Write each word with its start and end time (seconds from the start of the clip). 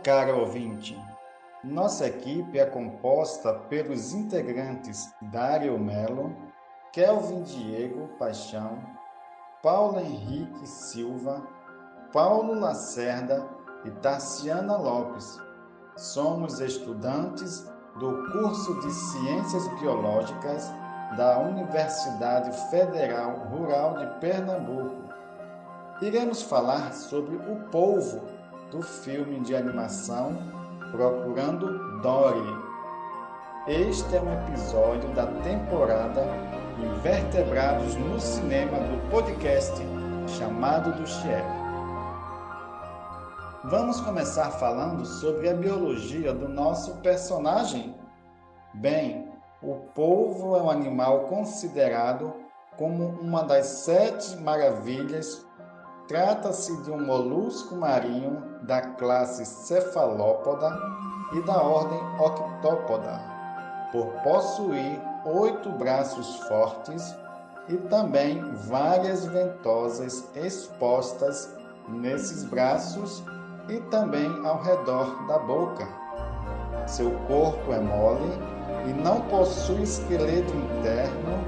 Caro 0.00 0.40
ouvinte. 0.40 0.98
Nossa 1.62 2.08
equipe 2.08 2.58
é 2.58 2.66
composta 2.66 3.54
pelos 3.68 4.12
integrantes 4.12 5.14
Dário 5.30 5.78
Melo, 5.78 6.34
Kelvin 6.92 7.42
Diego 7.42 8.08
Paixão, 8.18 8.78
Paulo 9.62 10.00
Henrique 10.00 10.66
Silva, 10.66 11.40
Paulo 12.12 12.58
Lacerda 12.58 13.46
e 13.84 13.90
Tarciana 13.90 14.76
Lopes. 14.76 15.38
Somos 15.96 16.58
estudantes 16.58 17.70
do 18.00 18.32
curso 18.32 18.80
de 18.80 18.90
Ciências 18.90 19.68
Biológicas 19.78 20.68
da 21.16 21.38
Universidade 21.38 22.50
Federal 22.70 23.36
Rural 23.50 23.98
de 23.98 24.06
Pernambuco. 24.18 25.12
Iremos 26.00 26.42
falar 26.42 26.92
sobre 26.92 27.36
o 27.36 27.68
polvo 27.70 28.41
do 28.72 28.80
filme 28.82 29.40
de 29.40 29.54
animação 29.54 30.34
Procurando 30.90 32.00
Dory. 32.00 32.56
Este 33.68 34.16
é 34.16 34.20
um 34.20 34.32
episódio 34.32 35.10
da 35.10 35.26
temporada 35.42 36.26
Invertebrados 36.78 37.94
no 37.96 38.18
Cinema 38.18 38.78
do 38.78 39.10
podcast 39.10 39.74
chamado 40.26 40.90
do 40.92 41.06
Chef. 41.06 41.44
Vamos 43.64 44.00
começar 44.00 44.50
falando 44.52 45.04
sobre 45.04 45.50
a 45.50 45.54
biologia 45.54 46.32
do 46.32 46.48
nosso 46.48 46.96
personagem. 46.96 47.94
Bem, 48.72 49.28
o 49.62 49.74
polvo 49.94 50.56
é 50.56 50.62
um 50.62 50.70
animal 50.70 51.24
considerado 51.24 52.32
como 52.78 53.04
uma 53.20 53.44
das 53.44 53.66
sete 53.66 54.34
maravilhas. 54.38 55.46
Trata-se 56.08 56.82
de 56.82 56.90
um 56.90 57.04
molusco 57.04 57.76
marinho 57.76 58.51
da 58.62 58.80
classe 58.80 59.44
Cefalópoda 59.44 60.76
e 61.32 61.40
da 61.42 61.60
ordem 61.60 62.00
Octópoda, 62.18 63.20
por 63.90 64.06
possuir 64.22 65.00
oito 65.24 65.70
braços 65.70 66.36
fortes 66.48 67.14
e 67.68 67.76
também 67.76 68.42
várias 68.68 69.24
ventosas 69.26 70.28
expostas 70.34 71.54
nesses 71.88 72.44
braços 72.44 73.22
e 73.68 73.78
também 73.82 74.28
ao 74.44 74.62
redor 74.62 75.26
da 75.26 75.38
boca. 75.38 75.86
Seu 76.86 77.10
corpo 77.28 77.72
é 77.72 77.80
mole 77.80 78.32
e 78.88 78.92
não 78.92 79.20
possui 79.22 79.82
esqueleto 79.82 80.52
interno, 80.54 81.44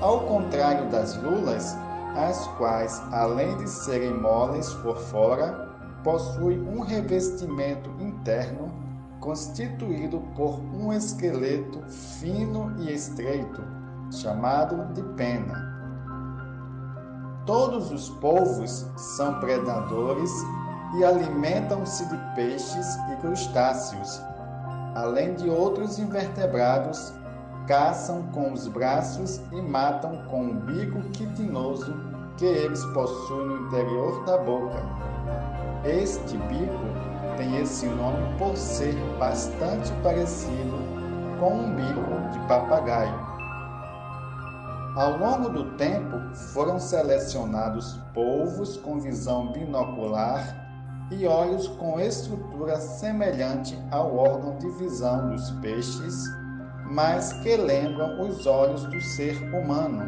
ao 0.00 0.20
contrário 0.20 0.88
das 0.90 1.16
lulas, 1.16 1.76
as 2.16 2.46
quais, 2.56 3.02
além 3.12 3.56
de 3.56 3.68
serem 3.68 4.14
moles 4.14 4.72
por 4.74 4.96
fora, 4.96 5.67
possuem 6.02 6.60
um 6.60 6.80
revestimento 6.80 7.90
interno 7.98 8.72
constituído 9.20 10.20
por 10.34 10.60
um 10.74 10.92
esqueleto 10.92 11.80
fino 11.88 12.72
e 12.78 12.92
estreito, 12.92 13.62
chamado 14.10 14.92
de 14.94 15.02
pena. 15.14 15.76
Todos 17.44 17.90
os 17.90 18.10
polvos 18.10 18.86
são 18.96 19.40
predadores 19.40 20.30
e 20.98 21.04
alimentam-se 21.04 22.06
de 22.08 22.16
peixes 22.34 22.96
e 23.12 23.16
crustáceos, 23.16 24.22
além 24.94 25.34
de 25.34 25.48
outros 25.48 25.98
invertebrados, 25.98 27.12
caçam 27.66 28.22
com 28.32 28.52
os 28.52 28.66
braços 28.68 29.40
e 29.52 29.60
matam 29.60 30.24
com 30.26 30.48
o 30.48 30.54
bico 30.54 31.00
quitinoso 31.10 31.94
que 32.36 32.46
eles 32.46 32.82
possuem 32.86 33.46
no 33.48 33.66
interior 33.66 34.24
da 34.24 34.38
boca. 34.38 34.82
Este 35.84 36.36
bico 36.36 37.36
tem 37.36 37.56
esse 37.60 37.86
nome 37.86 38.36
por 38.36 38.56
ser 38.56 38.94
bastante 39.16 39.92
parecido 40.02 40.76
com 41.38 41.54
um 41.54 41.74
bico 41.74 42.30
de 42.32 42.38
papagaio. 42.48 43.14
Ao 44.96 45.16
longo 45.16 45.48
do 45.50 45.76
tempo, 45.76 46.18
foram 46.52 46.80
selecionados 46.80 48.00
polvos 48.12 48.76
com 48.78 48.98
visão 48.98 49.52
binocular 49.52 50.42
e 51.12 51.24
olhos 51.28 51.68
com 51.68 52.00
estrutura 52.00 52.80
semelhante 52.80 53.78
ao 53.92 54.16
órgão 54.16 54.58
de 54.58 54.68
visão 54.70 55.30
dos 55.30 55.50
peixes, 55.62 56.24
mas 56.90 57.32
que 57.34 57.56
lembram 57.56 58.28
os 58.28 58.44
olhos 58.46 58.82
do 58.82 59.00
ser 59.00 59.36
humano, 59.54 60.02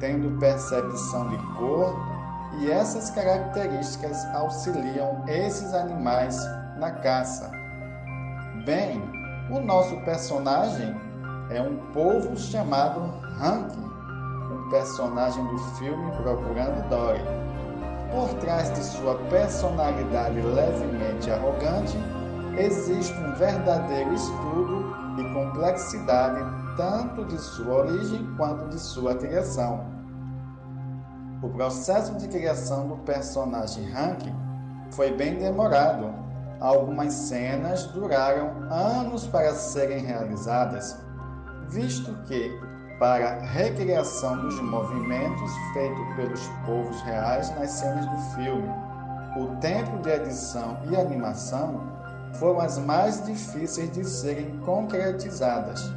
tendo 0.00 0.36
percepção 0.40 1.28
de 1.28 1.38
cor, 1.56 2.13
e 2.60 2.70
essas 2.70 3.10
características 3.10 4.24
auxiliam 4.34 5.24
esses 5.26 5.72
animais 5.74 6.38
na 6.78 6.90
caça. 6.90 7.50
Bem, 8.64 9.02
o 9.50 9.60
nosso 9.60 9.96
personagem 10.04 10.94
é 11.50 11.60
um 11.60 11.76
povo 11.92 12.36
chamado 12.36 13.00
Hank, 13.40 13.76
um 13.78 14.70
personagem 14.70 15.44
do 15.46 15.58
filme 15.76 16.10
Procurando 16.12 16.88
Dory 16.88 17.44
por 18.14 18.32
trás 18.34 18.72
de 18.72 18.84
sua 18.84 19.16
personalidade 19.28 20.40
levemente 20.40 21.30
arrogante, 21.32 21.98
existe 22.56 23.12
um 23.12 23.34
verdadeiro 23.34 24.14
estudo 24.14 24.94
e 25.18 25.34
complexidade 25.34 26.40
tanto 26.76 27.24
de 27.24 27.36
sua 27.36 27.74
origem 27.74 28.24
quanto 28.36 28.68
de 28.68 28.78
sua 28.78 29.16
criação. 29.16 29.93
O 31.44 31.48
processo 31.50 32.14
de 32.14 32.26
criação 32.26 32.88
do 32.88 32.96
personagem 32.96 33.94
Hank 33.94 34.34
foi 34.92 35.12
bem 35.12 35.38
demorado. 35.38 36.10
Algumas 36.58 37.12
cenas 37.12 37.84
duraram 37.88 38.50
anos 38.70 39.26
para 39.26 39.52
serem 39.52 40.06
realizadas, 40.06 40.96
visto 41.68 42.14
que 42.22 42.50
para 42.98 43.28
a 43.28 43.40
recriação 43.40 44.38
dos 44.38 44.58
movimentos 44.58 45.52
feitos 45.74 46.14
pelos 46.16 46.40
povos 46.64 46.98
reais 47.02 47.54
nas 47.56 47.72
cenas 47.72 48.06
do 48.06 48.16
filme. 48.36 48.70
O 49.36 49.54
tempo 49.56 49.98
de 49.98 50.08
edição 50.08 50.78
e 50.88 50.96
animação 50.96 51.82
foram 52.38 52.60
as 52.60 52.78
mais 52.78 53.22
difíceis 53.22 53.90
de 53.90 54.02
serem 54.02 54.58
concretizadas. 54.60 55.92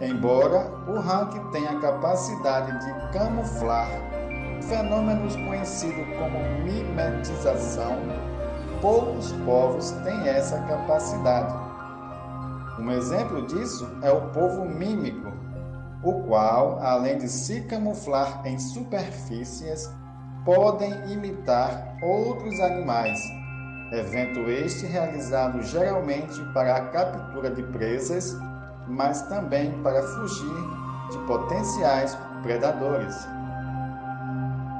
Embora 0.00 0.70
o 0.88 0.98
Hank 0.98 1.38
tenha 1.52 1.72
a 1.72 1.80
capacidade 1.80 2.72
de 2.78 3.12
camuflar 3.12 4.23
fenômenos 4.62 5.36
conhecidos 5.36 6.06
como 6.18 6.38
mimetização, 6.64 7.96
poucos 8.80 9.32
povos 9.44 9.90
têm 10.02 10.28
essa 10.28 10.58
capacidade. 10.62 11.54
Um 12.78 12.90
exemplo 12.90 13.46
disso 13.46 13.88
é 14.02 14.10
o 14.10 14.28
povo 14.32 14.64
mímico, 14.64 15.32
o 16.02 16.22
qual, 16.24 16.78
além 16.82 17.18
de 17.18 17.28
se 17.28 17.62
camuflar 17.62 18.42
em 18.44 18.58
superfícies, 18.58 19.90
podem 20.44 20.92
imitar 21.10 21.96
outros 22.02 22.60
animais, 22.60 23.18
evento 23.92 24.40
este 24.50 24.86
realizado 24.86 25.62
geralmente 25.62 26.38
para 26.52 26.76
a 26.76 26.88
captura 26.88 27.50
de 27.50 27.62
presas, 27.62 28.36
mas 28.86 29.22
também 29.22 29.72
para 29.82 30.02
fugir 30.02 30.84
de 31.10 31.18
potenciais 31.26 32.18
predadores. 32.42 33.26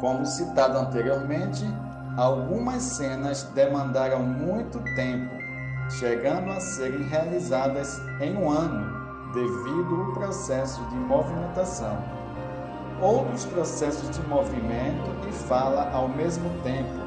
Como 0.04 0.26
citado 0.26 0.76
anteriormente, 0.76 1.64
algumas 2.14 2.82
cenas 2.82 3.44
demandaram 3.54 4.22
muito 4.22 4.78
tempo, 4.94 5.34
chegando 5.88 6.50
a 6.50 6.60
serem 6.60 7.04
realizadas 7.04 8.02
em 8.20 8.36
um 8.36 8.50
ano 8.50 9.32
devido 9.32 10.02
ao 10.02 10.12
processo 10.12 10.84
de 10.90 10.96
movimentação. 10.96 11.96
Outros 13.00 13.46
processos 13.46 14.10
de 14.10 14.20
movimento 14.28 15.10
e 15.26 15.32
fala 15.32 15.90
ao 15.90 16.06
mesmo 16.06 16.50
tempo, 16.62 17.00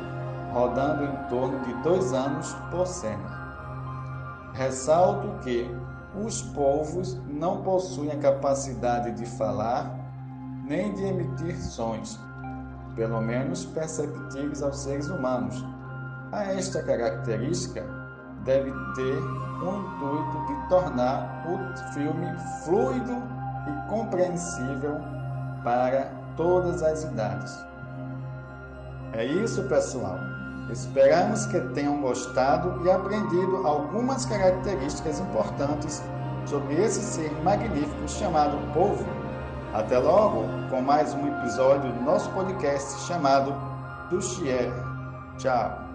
rodando 0.51 1.03
em 1.03 1.29
torno 1.29 1.59
de 1.65 1.73
dois 1.83 2.13
anos 2.13 2.51
por 2.71 2.87
cena. 2.87 4.49
Ressalto 4.53 5.37
que 5.43 5.69
os 6.25 6.41
povos 6.41 7.15
não 7.27 7.61
possuem 7.61 8.09
a 8.09 8.17
capacidade 8.17 9.11
de 9.11 9.27
falar 9.27 9.95
nem 10.67 10.95
de 10.95 11.03
emitir 11.03 11.55
sons, 11.61 12.19
pelo 12.97 13.21
menos 13.21 13.63
perceptíveis 13.65 14.61
aos 14.61 14.79
seres 14.79 15.07
humanos. 15.07 15.63
A 16.33 16.43
esta 16.43 16.83
característica 16.83 17.85
deve 18.43 18.71
ter 18.95 19.17
o 19.61 19.69
intuito 19.69 20.45
de 20.47 20.69
tornar 20.69 21.45
o 21.47 21.93
filme 21.93 22.35
fluido 22.65 23.23
e 23.67 23.89
compreensível 23.89 24.99
para 25.63 26.11
todas 26.35 26.83
as 26.83 27.03
idades. 27.03 27.65
É 29.13 29.23
isso, 29.23 29.63
pessoal. 29.63 30.17
Esperamos 30.69 31.45
que 31.45 31.59
tenham 31.73 32.01
gostado 32.01 32.85
e 32.85 32.91
aprendido 32.91 33.65
algumas 33.65 34.25
características 34.25 35.19
importantes 35.19 36.03
sobre 36.45 36.75
esse 36.75 37.01
ser 37.01 37.31
magnífico 37.43 38.07
chamado 38.07 38.57
povo. 38.73 39.05
Até 39.77 39.99
logo 39.99 40.43
com 40.71 40.81
mais 40.81 41.13
um 41.13 41.27
episódio 41.27 41.93
do 41.93 42.01
nosso 42.01 42.27
podcast 42.31 42.99
chamado 43.05 43.53
Duchier. 44.09 44.73
Tchau. 45.37 45.86